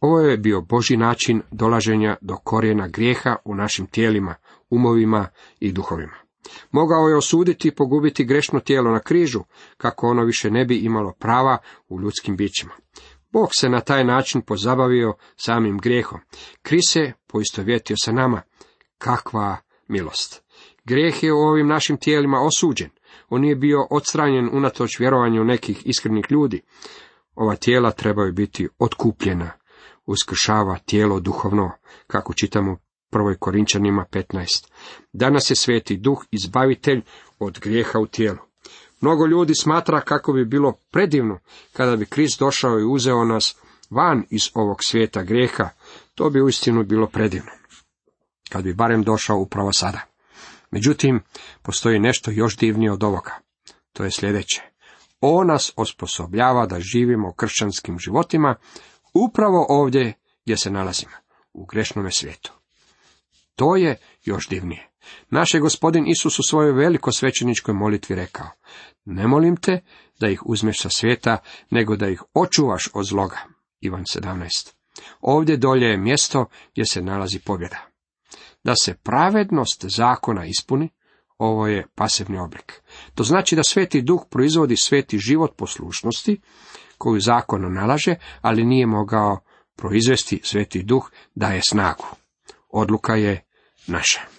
Ovo 0.00 0.20
je 0.20 0.36
bio 0.36 0.60
Boži 0.60 0.96
način 0.96 1.42
dolaženja 1.50 2.16
do 2.20 2.36
korijena 2.36 2.88
grijeha 2.88 3.36
u 3.44 3.54
našim 3.54 3.86
tijelima, 3.86 4.34
umovima 4.70 5.28
i 5.60 5.72
duhovima. 5.72 6.16
Mogao 6.70 7.08
je 7.08 7.16
osuditi 7.16 7.68
i 7.68 7.74
pogubiti 7.74 8.24
grešno 8.24 8.60
tijelo 8.60 8.90
na 8.90 9.00
križu, 9.00 9.40
kako 9.76 10.08
ono 10.08 10.24
više 10.24 10.50
ne 10.50 10.64
bi 10.64 10.78
imalo 10.78 11.12
prava 11.12 11.58
u 11.88 12.00
ljudskim 12.00 12.36
bićima. 12.36 12.72
Bog 13.36 13.48
se 13.52 13.68
na 13.68 13.80
taj 13.80 14.04
način 14.04 14.42
pozabavio 14.42 15.14
samim 15.36 15.78
grijehom. 15.78 16.20
Krise 16.62 17.12
poistovjetio 17.26 17.96
sa 18.04 18.12
nama. 18.12 18.42
Kakva 18.98 19.56
milost! 19.88 20.42
Grijeh 20.84 21.22
je 21.22 21.32
u 21.32 21.38
ovim 21.38 21.68
našim 21.68 21.96
tijelima 21.96 22.40
osuđen. 22.40 22.90
On 23.28 23.40
nije 23.40 23.56
bio 23.56 23.86
odstranjen 23.90 24.48
unatoč 24.52 24.98
vjerovanju 24.98 25.44
nekih 25.44 25.86
iskrenih 25.86 26.24
ljudi. 26.30 26.62
Ova 27.34 27.56
tijela 27.56 27.90
trebaju 27.90 28.32
biti 28.32 28.68
otkupljena. 28.78 29.50
Uskršava 30.06 30.78
tijelo 30.78 31.20
duhovno, 31.20 31.70
kako 32.06 32.34
čitamo 32.34 32.78
prvoj 33.10 33.36
Korinčanima 33.38 34.04
15. 34.12 34.70
Danas 35.12 35.50
je 35.50 35.56
sveti 35.56 35.96
duh 35.96 36.24
izbavitelj 36.30 37.02
od 37.38 37.58
grijeha 37.60 37.98
u 37.98 38.06
tijelu. 38.06 38.45
Mnogo 39.00 39.26
ljudi 39.26 39.54
smatra 39.54 40.00
kako 40.00 40.32
bi 40.32 40.44
bilo 40.44 40.72
predivno 40.90 41.38
kada 41.72 41.96
bi 41.96 42.06
Krist 42.06 42.38
došao 42.38 42.80
i 42.80 42.84
uzeo 42.84 43.24
nas 43.24 43.56
van 43.90 44.24
iz 44.30 44.50
ovog 44.54 44.78
svijeta 44.80 45.22
grijeha. 45.22 45.68
To 46.14 46.30
bi 46.30 46.42
uistinu 46.42 46.84
bilo 46.84 47.06
predivno. 47.06 47.50
Kad 48.48 48.64
bi 48.64 48.74
barem 48.74 49.02
došao 49.02 49.38
upravo 49.38 49.72
sada. 49.72 50.00
Međutim, 50.70 51.20
postoji 51.62 51.98
nešto 51.98 52.30
još 52.30 52.56
divnije 52.56 52.92
od 52.92 53.02
ovoga. 53.02 53.38
To 53.92 54.04
je 54.04 54.10
sljedeće. 54.10 54.62
On 55.20 55.46
nas 55.46 55.72
osposobljava 55.76 56.66
da 56.66 56.80
živimo 56.80 57.32
kršćanskim 57.32 57.98
životima 57.98 58.54
upravo 59.14 59.66
ovdje 59.68 60.12
gdje 60.44 60.56
se 60.56 60.70
nalazimo, 60.70 61.12
u 61.52 61.64
grešnome 61.66 62.10
svijetu. 62.10 62.52
To 63.54 63.76
je 63.76 63.96
još 64.24 64.48
divnije. 64.48 64.90
Naš 65.30 65.54
je 65.54 65.60
gospodin 65.60 66.06
Isus 66.06 66.38
u 66.38 66.42
svojoj 66.42 66.72
veliko 66.72 67.12
svećeničkoj 67.12 67.74
molitvi 67.74 68.16
rekao, 68.16 68.46
ne 69.04 69.26
molim 69.26 69.56
te 69.56 69.80
da 70.20 70.28
ih 70.28 70.46
uzmeš 70.46 70.80
sa 70.80 70.88
svijeta, 70.88 71.38
nego 71.70 71.96
da 71.96 72.08
ih 72.08 72.22
očuvaš 72.34 72.88
od 72.94 73.04
zloga. 73.04 73.38
Ivan 73.80 74.04
17. 74.16 74.72
Ovdje 75.20 75.56
dolje 75.56 75.86
je 75.86 75.96
mjesto 75.96 76.46
gdje 76.72 76.86
se 76.86 77.02
nalazi 77.02 77.38
pobjeda. 77.38 77.78
Da 78.64 78.74
se 78.82 78.94
pravednost 78.94 79.84
zakona 79.88 80.44
ispuni, 80.44 80.88
ovo 81.38 81.66
je 81.66 81.86
pasivni 81.94 82.38
oblik. 82.38 82.82
To 83.14 83.24
znači 83.24 83.56
da 83.56 83.62
sveti 83.62 84.02
duh 84.02 84.20
proizvodi 84.30 84.76
sveti 84.76 85.18
život 85.18 85.56
poslušnosti, 85.56 86.40
koju 86.98 87.20
zakon 87.20 87.74
nalaže, 87.74 88.14
ali 88.40 88.64
nije 88.64 88.86
mogao 88.86 89.40
proizvesti 89.76 90.40
sveti 90.44 90.82
duh 90.82 91.10
daje 91.34 91.60
snagu. 91.68 92.04
Odluka 92.68 93.14
je 93.14 93.44
naša. 93.86 94.35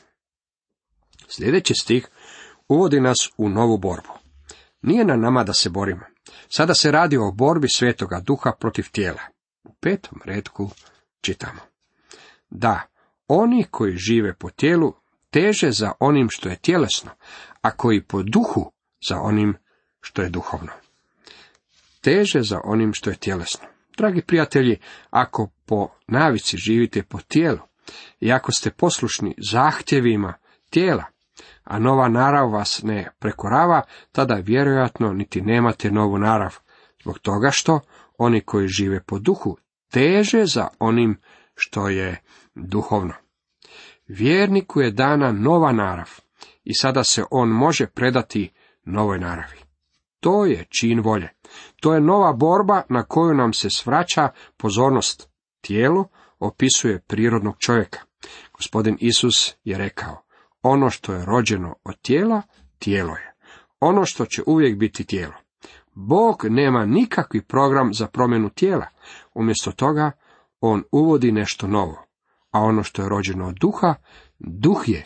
Sljedeći 1.28 1.74
stih 1.74 2.08
uvodi 2.68 3.00
nas 3.00 3.30
u 3.38 3.50
novu 3.50 3.78
borbu. 3.78 4.10
Nije 4.82 5.06
na 5.06 5.16
nama 5.16 5.44
da 5.44 5.54
se 5.54 5.70
borimo. 5.70 6.02
Sada 6.50 6.74
se 6.74 6.92
radi 6.92 7.18
o 7.18 7.32
borbi 7.32 7.68
svetoga 7.70 8.20
duha 8.20 8.52
protiv 8.60 8.86
tijela. 8.92 9.22
U 9.64 9.74
petom 9.74 10.22
redku 10.26 10.70
čitamo. 11.22 11.60
Da, 12.50 12.82
oni 13.28 13.66
koji 13.72 13.98
žive 13.98 14.34
po 14.34 14.50
tijelu 14.50 14.94
teže 15.30 15.72
za 15.72 15.92
onim 16.00 16.30
što 16.30 16.50
je 16.50 16.56
tjelesno, 16.56 17.12
a 17.62 17.72
koji 17.72 18.04
po 18.04 18.24
duhu 18.24 18.72
za 19.10 19.20
onim 19.20 19.58
što 20.02 20.22
je 20.22 20.30
duhovno. 20.30 20.72
Teže 22.02 22.42
za 22.42 22.60
onim 22.64 22.94
što 22.94 23.10
je 23.10 23.16
tjelesno. 23.16 23.68
Dragi 23.98 24.22
prijatelji, 24.22 24.80
ako 25.10 25.50
po 25.66 25.88
navici 26.08 26.58
živite 26.58 27.04
po 27.04 27.20
tijelu 27.28 27.60
i 28.20 28.32
ako 28.32 28.52
ste 28.52 28.72
poslušni 28.72 29.36
zahtjevima 29.52 30.34
tijela, 30.70 31.04
a 31.64 31.80
nova 31.80 32.10
narav 32.10 32.52
vas 32.52 32.84
ne 32.84 33.12
prekorava, 33.20 33.82
tada 34.12 34.36
vjerojatno 34.36 35.14
niti 35.14 35.42
nemate 35.42 35.92
novu 35.92 36.18
narav, 36.18 36.56
zbog 37.02 37.20
toga 37.20 37.52
što 37.52 37.80
oni 38.18 38.42
koji 38.42 38.68
žive 38.68 39.04
po 39.04 39.20
duhu 39.20 39.58
teže 39.92 40.46
za 40.46 40.68
onim 40.80 41.18
što 41.56 41.90
je 41.90 42.22
duhovno. 42.56 43.14
Vjerniku 44.08 44.82
je 44.82 44.92
dana 44.92 45.32
nova 45.32 45.72
narav 45.72 46.10
i 46.64 46.74
sada 46.74 47.04
se 47.04 47.24
on 47.32 47.50
može 47.50 47.88
predati 47.88 48.52
novoj 48.86 49.20
naravi. 49.20 49.58
To 50.20 50.46
je 50.46 50.66
čin 50.80 51.00
volje. 51.00 51.30
To 51.82 51.94
je 51.94 52.02
nova 52.02 52.34
borba 52.34 52.82
na 52.90 53.04
koju 53.04 53.34
nam 53.34 53.54
se 53.54 53.70
svraća 53.70 54.30
pozornost. 54.58 55.30
Tijelo 55.62 56.08
opisuje 56.40 57.00
prirodnog 57.08 57.56
čovjeka. 57.60 58.00
Gospodin 58.54 58.98
Isus 59.00 59.56
je 59.64 59.78
rekao, 59.78 60.27
ono 60.68 60.90
što 60.90 61.14
je 61.14 61.26
rođeno 61.26 61.76
od 61.84 62.02
tijela, 62.02 62.42
tijelo 62.80 63.16
je. 63.16 63.34
Ono 63.80 64.06
što 64.06 64.26
će 64.26 64.44
uvijek 64.46 64.78
biti 64.78 65.06
tijelo. 65.06 65.34
Bog 65.94 66.46
nema 66.50 66.86
nikakvi 66.86 67.42
program 67.42 67.94
za 67.94 68.08
promjenu 68.08 68.50
tijela. 68.50 68.88
Umjesto 69.34 69.72
toga, 69.72 70.12
on 70.62 70.84
uvodi 70.92 71.32
nešto 71.32 71.68
novo. 71.68 72.06
A 72.52 72.60
ono 72.60 72.84
što 72.84 73.02
je 73.02 73.10
rođeno 73.10 73.48
od 73.48 73.56
duha, 73.56 73.96
duh 74.40 74.84
je. 74.88 75.06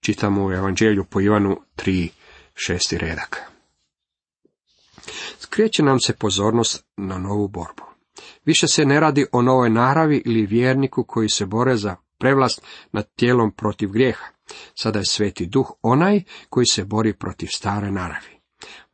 Čitamo 0.00 0.46
u 0.46 0.52
Evanđelju 0.52 1.04
po 1.04 1.20
Ivanu 1.20 1.56
3, 1.76 2.08
šesti 2.54 2.98
redak. 2.98 3.42
Skreće 5.38 5.82
nam 5.82 6.00
se 6.00 6.12
pozornost 6.12 6.84
na 6.96 7.18
novu 7.18 7.48
borbu. 7.48 7.82
Više 8.44 8.68
se 8.68 8.84
ne 8.84 9.00
radi 9.00 9.26
o 9.32 9.42
novoj 9.42 9.70
naravi 9.70 10.22
ili 10.26 10.46
vjerniku 10.46 11.04
koji 11.04 11.28
se 11.28 11.46
bore 11.46 11.76
za 11.76 11.96
prevlast 12.22 12.62
nad 12.92 13.14
tijelom 13.16 13.50
protiv 13.50 13.88
grijeha. 13.88 14.26
Sada 14.74 14.98
je 14.98 15.04
sveti 15.04 15.46
duh 15.46 15.72
onaj 15.82 16.22
koji 16.48 16.66
se 16.66 16.84
bori 16.84 17.12
protiv 17.12 17.46
stare 17.46 17.90
naravi. 17.90 18.32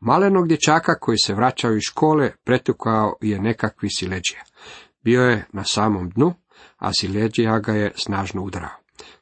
Malenog 0.01 0.49
dječaka 0.49 0.99
koji 1.01 1.19
se 1.19 1.35
vraćao 1.35 1.73
iz 1.73 1.83
škole 1.83 2.33
pretukao 2.45 3.17
je 3.21 3.41
nekakvi 3.41 3.89
sileđija. 3.91 4.43
Bio 5.05 5.23
je 5.23 5.47
na 5.53 5.65
samom 5.65 6.11
dnu, 6.11 6.35
a 6.77 6.93
sileđija 6.93 7.59
ga 7.59 7.73
je 7.73 7.93
snažno 7.97 8.43
udarao. 8.43 8.77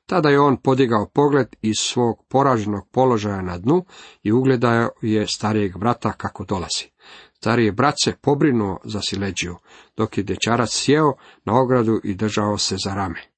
Tada 0.07 0.29
je 0.29 0.41
on 0.41 0.57
podigao 0.57 1.11
pogled 1.15 1.57
iz 1.63 1.77
svog 1.79 2.25
poraženog 2.29 2.89
položaja 2.93 3.43
na 3.43 3.59
dnu 3.59 3.85
i 4.23 4.33
ugledao 4.33 4.91
je 5.03 5.27
starijeg 5.27 5.79
brata 5.79 6.13
kako 6.13 6.45
dolazi. 6.45 6.87
Stariji 7.33 7.71
brat 7.71 7.95
se 8.05 8.17
pobrinuo 8.23 8.79
za 8.85 9.01
sileđiju, 9.01 9.57
dok 9.97 10.19
je 10.19 10.25
dječarac 10.25 10.71
sjeo 10.73 11.13
na 11.45 11.61
ogradu 11.61 12.01
i 12.05 12.15
držao 12.15 12.59
se 12.59 12.77
za 12.85 12.95
rame. 12.95 13.36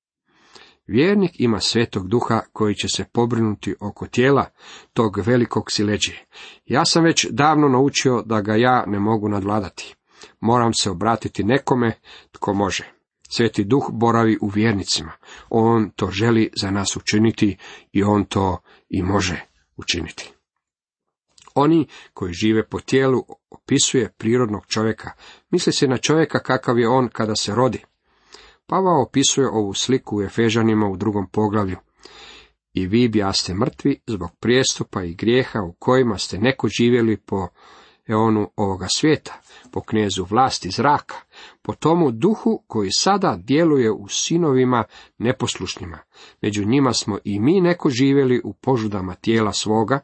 Vjernik 0.88 1.40
ima 1.40 1.60
svetog 1.60 2.08
duha 2.08 2.40
koji 2.52 2.74
će 2.74 2.88
se 2.88 3.04
pobrinuti 3.12 3.74
oko 3.80 4.06
tijela 4.06 4.46
tog 4.92 5.18
velikog 5.18 5.64
sileđije. 5.70 6.24
Ja 6.66 6.84
sam 6.84 7.04
već 7.04 7.26
davno 7.30 7.68
naučio 7.68 8.22
da 8.22 8.40
ga 8.40 8.54
ja 8.54 8.84
ne 8.86 8.98
mogu 8.98 9.28
nadvladati. 9.28 9.94
Moram 10.40 10.74
se 10.74 10.90
obratiti 10.90 11.44
nekome 11.44 11.92
tko 12.32 12.54
može. 12.54 12.92
Sveti 13.30 13.64
duh 13.64 13.90
boravi 13.92 14.38
u 14.40 14.48
vjernicima. 14.48 15.12
On 15.50 15.90
to 15.90 16.10
želi 16.10 16.50
za 16.60 16.70
nas 16.70 16.96
učiniti 16.96 17.56
i 17.92 18.02
on 18.02 18.24
to 18.24 18.58
i 18.88 19.02
može 19.02 19.44
učiniti. 19.76 20.32
Oni 21.54 21.86
koji 22.14 22.32
žive 22.32 22.68
po 22.68 22.80
tijelu 22.80 23.24
opisuje 23.50 24.12
prirodnog 24.18 24.66
čovjeka. 24.66 25.10
Misli 25.50 25.72
se 25.72 25.86
na 25.86 25.96
čovjeka 25.96 26.38
kakav 26.38 26.78
je 26.78 26.88
on 26.88 27.08
kada 27.08 27.36
se 27.36 27.54
rodi. 27.54 27.84
Pavao 28.70 29.02
opisuje 29.02 29.48
ovu 29.48 29.74
sliku 29.74 30.16
u 30.16 30.22
Efežanima 30.22 30.88
u 30.88 30.96
drugom 30.96 31.26
poglavlju. 31.32 31.76
I 32.72 32.86
vi 32.86 33.08
bijaste 33.08 33.54
mrtvi 33.54 34.00
zbog 34.06 34.30
prijestupa 34.40 35.04
i 35.04 35.14
grijeha 35.14 35.58
u 35.62 35.72
kojima 35.72 36.18
ste 36.18 36.38
neko 36.38 36.68
živjeli 36.68 37.16
po 37.16 37.48
eonu 38.08 38.50
ovoga 38.56 38.86
svijeta, 38.90 39.40
po 39.72 39.80
knezu 39.80 40.26
vlasti 40.30 40.70
zraka, 40.70 41.14
po 41.62 41.74
tomu 41.74 42.10
duhu 42.10 42.64
koji 42.66 42.90
sada 42.92 43.38
djeluje 43.42 43.90
u 43.92 44.08
sinovima 44.08 44.84
neposlušnjima. 45.18 45.98
Među 46.42 46.64
njima 46.64 46.92
smo 46.92 47.18
i 47.24 47.40
mi 47.40 47.60
neko 47.60 47.90
živjeli 47.90 48.40
u 48.44 48.52
požudama 48.52 49.14
tijela 49.14 49.52
svoga, 49.52 50.00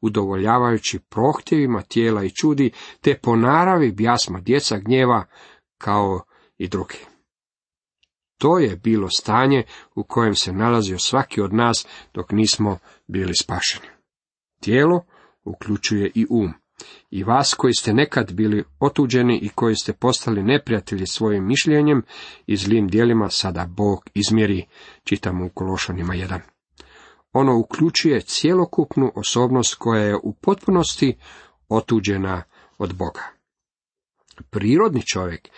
udovoljavajući 0.00 0.98
prohtjevima 0.98 1.82
tijela 1.82 2.24
i 2.24 2.30
čudi, 2.30 2.70
te 3.00 3.18
po 3.22 3.36
naravi 3.36 3.92
bjasmo 3.92 4.40
djeca 4.40 4.78
gnjeva 4.78 5.24
kao 5.78 6.20
i 6.58 6.68
drugi. 6.68 7.11
To 8.42 8.58
je 8.58 8.76
bilo 8.76 9.08
stanje 9.08 9.64
u 9.94 10.04
kojem 10.04 10.34
se 10.34 10.52
nalazio 10.52 10.98
svaki 10.98 11.40
od 11.40 11.54
nas 11.54 11.86
dok 12.14 12.32
nismo 12.32 12.78
bili 13.06 13.34
spašeni. 13.34 13.86
Tijelo 14.60 15.04
uključuje 15.44 16.10
i 16.14 16.26
um. 16.30 16.52
I 17.10 17.24
vas 17.24 17.54
koji 17.54 17.74
ste 17.74 17.92
nekad 17.92 18.32
bili 18.32 18.64
otuđeni 18.80 19.38
i 19.42 19.48
koji 19.48 19.74
ste 19.76 19.92
postali 19.92 20.42
neprijatelji 20.42 21.06
svojim 21.06 21.46
mišljenjem 21.46 22.02
i 22.46 22.56
zlim 22.56 22.88
dijelima, 22.88 23.28
sada 23.28 23.66
Bog 23.66 24.04
izmjeri, 24.14 24.66
čitamo 25.04 25.46
u 25.46 25.48
Kološanima 25.48 26.14
1. 26.14 26.40
Ono 27.32 27.58
uključuje 27.58 28.20
cjelokupnu 28.20 29.12
osobnost 29.14 29.74
koja 29.74 30.02
je 30.02 30.16
u 30.22 30.34
potpunosti 30.34 31.16
otuđena 31.68 32.42
od 32.78 32.94
Boga. 32.94 33.22
Prirodni 34.50 35.02
čovjek 35.02 35.48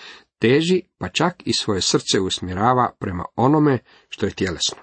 teži, 0.44 0.82
pa 0.98 1.08
čak 1.08 1.42
i 1.44 1.52
svoje 1.52 1.80
srce 1.80 2.20
usmjerava 2.20 2.92
prema 2.98 3.24
onome 3.36 3.78
što 4.08 4.26
je 4.26 4.32
tjelesno. 4.32 4.78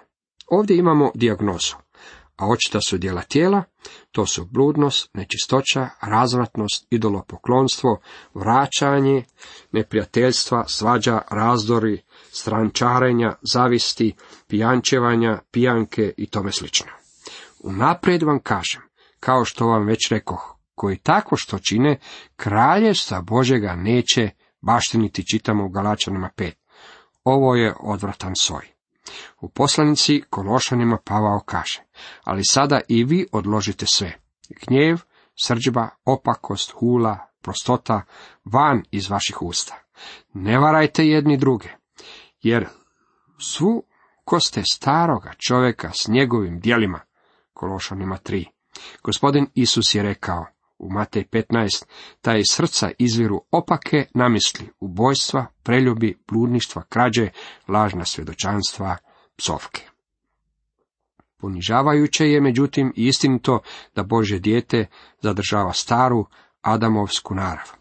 Ovdje 0.48 0.78
imamo 0.78 1.12
dijagnozu, 1.16 1.76
a 2.36 2.48
očita 2.48 2.82
su 2.82 2.98
dijela 2.98 3.22
tijela, 3.22 3.64
to 4.12 4.26
su 4.26 4.46
bludnost, 4.46 5.10
nečistoća, 5.14 5.90
razvratnost, 6.02 6.88
idolopoklonstvo, 6.90 8.00
vraćanje, 8.34 9.24
neprijateljstva, 9.72 10.66
svađa, 10.68 11.22
razdori, 11.30 12.02
strančarenja, 12.32 13.36
zavisti, 13.54 14.16
pijančevanja, 14.48 15.40
pijanke 15.52 16.14
i 16.18 16.30
tome 16.30 16.52
slično. 16.52 16.92
Unaprijed 17.60 18.24
vam 18.24 18.40
kažem, 18.40 18.82
kao 19.20 19.46
što 19.46 19.68
vam 19.68 19.86
već 19.86 20.10
rekoh, 20.12 20.56
koji 20.76 20.98
tako 20.98 21.38
što 21.38 21.60
čine, 21.60 22.00
kraljevstva 22.36 23.22
Božega 23.22 23.76
neće 23.76 24.30
baštiniti, 24.62 25.26
čitamo 25.28 25.66
u 25.66 25.70
Galačanima 25.70 26.30
5. 26.38 26.52
Ovo 27.24 27.56
je 27.56 27.76
odvratan 27.80 28.36
soj. 28.36 28.68
U 29.42 29.50
poslanici 29.50 30.24
Kološanima 30.30 30.98
Pavao 31.06 31.40
kaže, 31.46 31.84
ali 32.24 32.42
sada 32.46 32.80
i 32.88 33.04
vi 33.04 33.26
odložite 33.32 33.86
sve. 33.86 34.18
Gnjev, 34.68 34.98
srđba, 35.44 35.90
opakost, 36.06 36.72
hula, 36.72 37.18
prostota, 37.42 38.02
van 38.46 38.84
iz 38.92 39.10
vaših 39.10 39.42
usta. 39.42 39.76
Ne 40.34 40.60
varajte 40.60 41.08
jedni 41.08 41.38
druge, 41.38 41.70
jer 42.42 42.68
svu 43.40 43.84
koste 44.24 44.64
staroga 44.72 45.34
čovjeka 45.48 45.92
s 45.94 46.08
njegovim 46.08 46.60
dijelima, 46.60 47.00
Kološanima 47.54 48.18
3. 48.24 48.46
Gospodin 49.04 49.48
Isus 49.54 49.96
je 49.96 50.04
rekao, 50.04 50.46
u 50.82 50.90
Matej 50.90 51.24
15, 51.32 51.86
taj 52.22 52.42
srca 52.52 52.92
izviru 52.98 53.42
opake 53.52 54.06
namisli, 54.14 54.70
ubojstva, 54.80 55.46
preljubi, 55.64 56.18
bludništva, 56.28 56.84
krađe, 56.90 57.30
lažna 57.68 58.06
svjedočanstva, 58.06 58.98
psovke. 59.38 59.82
Ponižavajuće 61.38 62.30
je, 62.30 62.42
međutim, 62.42 62.94
istinito 62.96 63.60
da 63.96 64.04
Bože 64.04 64.40
dijete 64.40 64.88
zadržava 65.22 65.74
staru 65.74 66.26
Adamovsku 66.62 67.36
narav. 67.36 67.72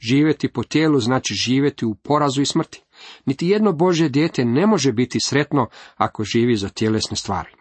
Živjeti 0.00 0.52
po 0.52 0.62
tijelu 0.62 1.00
znači 1.00 1.34
živjeti 1.34 1.86
u 1.86 1.94
porazu 1.94 2.42
i 2.42 2.46
smrti. 2.46 2.82
Niti 3.26 3.48
jedno 3.48 3.72
Bože 3.72 4.08
dijete 4.08 4.44
ne 4.44 4.66
može 4.66 4.92
biti 4.92 5.18
sretno 5.24 5.68
ako 5.96 6.24
živi 6.24 6.56
za 6.56 6.68
tjelesne 6.68 7.16
stvari. 7.16 7.59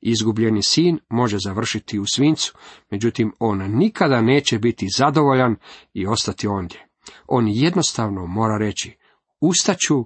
Izgubljeni 0.00 0.62
sin 0.62 0.98
može 1.08 1.36
završiti 1.44 1.98
u 1.98 2.06
svincu, 2.06 2.54
međutim 2.90 3.32
on 3.38 3.58
nikada 3.58 4.20
neće 4.20 4.58
biti 4.58 4.86
zadovoljan 4.96 5.56
i 5.94 6.06
ostati 6.06 6.46
ondje. 6.46 6.86
On 7.26 7.48
jednostavno 7.48 8.26
mora 8.26 8.56
reći, 8.56 8.96
ustaću 9.40 10.04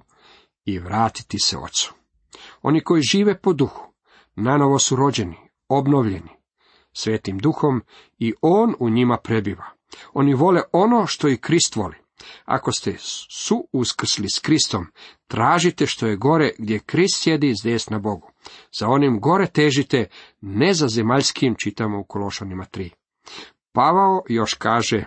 i 0.65 0.79
vratiti 0.79 1.39
se 1.39 1.57
ocu. 1.57 1.93
Oni 2.61 2.81
koji 2.81 3.01
žive 3.01 3.41
po 3.41 3.53
duhu, 3.53 3.93
nanovo 4.35 4.79
su 4.79 4.95
rođeni, 4.95 5.37
obnovljeni, 5.67 6.29
svetim 6.93 7.37
duhom 7.37 7.81
i 8.19 8.33
on 8.41 8.75
u 8.79 8.89
njima 8.89 9.17
prebiva. 9.17 9.65
Oni 10.13 10.33
vole 10.33 10.61
ono 10.71 11.07
što 11.07 11.29
i 11.29 11.37
Krist 11.37 11.75
voli. 11.75 11.95
Ako 12.45 12.71
ste 12.71 12.95
su 12.99 13.67
uskrsli 13.73 14.27
s 14.29 14.39
Kristom, 14.39 14.85
tražite 15.27 15.85
što 15.85 16.07
je 16.07 16.15
gore 16.15 16.51
gdje 16.57 16.79
Krist 16.79 17.21
sjedi 17.21 17.53
s 17.55 17.89
na 17.89 17.99
Bogu. 17.99 18.31
Za 18.79 18.87
onim 18.87 19.19
gore 19.19 19.47
težite, 19.47 20.07
ne 20.41 20.73
za 20.73 20.87
zemaljskim, 20.87 21.55
čitamo 21.55 21.99
u 21.99 22.03
Kološanima 22.03 22.65
3. 22.71 22.89
Pavao 23.71 24.23
još 24.29 24.53
kaže, 24.53 25.05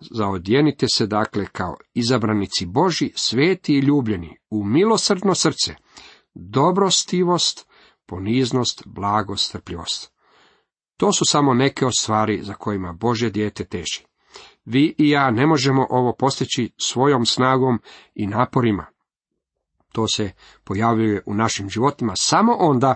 zaodjenite 0.00 0.86
se 0.88 1.06
dakle 1.06 1.46
kao 1.46 1.76
izabranici 1.94 2.66
Boži, 2.66 3.12
sveti 3.14 3.74
i 3.74 3.80
ljubljeni, 3.80 4.36
u 4.50 4.64
milosrdno 4.64 5.34
srce, 5.34 5.74
dobrostivost, 6.34 7.68
poniznost, 8.06 8.82
blagost, 8.86 9.48
strpljivost. 9.48 10.12
To 10.96 11.12
su 11.12 11.24
samo 11.28 11.54
neke 11.54 11.86
od 11.86 11.92
stvari 11.98 12.42
za 12.42 12.54
kojima 12.54 12.92
Bože 12.92 13.30
dijete 13.30 13.64
teži. 13.64 14.04
Vi 14.64 14.94
i 14.98 15.10
ja 15.10 15.30
ne 15.30 15.46
možemo 15.46 15.86
ovo 15.90 16.12
postići 16.18 16.70
svojom 16.76 17.26
snagom 17.26 17.80
i 18.14 18.26
naporima. 18.26 18.86
To 19.92 20.08
se 20.08 20.30
pojavljuje 20.64 21.22
u 21.26 21.34
našim 21.34 21.70
životima 21.70 22.16
samo 22.16 22.56
onda 22.58 22.94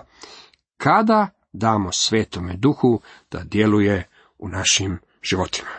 kada 0.77 1.29
damo 1.53 1.91
svetome 1.91 2.53
duhu 2.57 3.01
da 3.31 3.43
djeluje 3.43 4.09
u 4.37 4.47
našim 4.47 4.99
životima. 5.21 5.69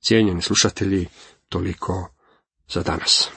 Cijenjeni 0.00 0.42
slušatelji, 0.42 1.06
toliko 1.48 2.08
za 2.68 2.82
danas. 2.82 3.30